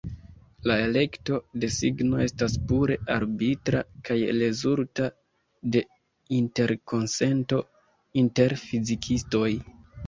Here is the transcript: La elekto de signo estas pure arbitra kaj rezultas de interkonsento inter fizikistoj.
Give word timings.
La 0.69 0.77
elekto 0.85 1.35
de 1.63 1.69
signo 1.75 2.21
estas 2.23 2.55
pure 2.71 2.97
arbitra 3.17 3.83
kaj 4.09 4.19
rezultas 4.41 5.15
de 5.77 5.87
interkonsento 6.41 7.63
inter 8.27 8.61
fizikistoj. 8.69 9.51